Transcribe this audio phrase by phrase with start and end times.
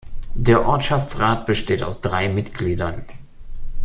[0.33, 3.05] Der Ortschaftsrat besteht aus drei Mitgliedern.